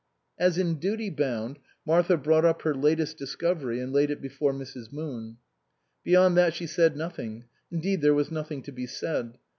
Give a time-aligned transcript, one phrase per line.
[0.39, 4.91] As in duty bound, Martha brought up her latest discovery and laid it before Mrs.
[4.91, 5.37] Moon.
[6.03, 9.37] Beyond that she said nothing, indeed there was nothing to be said.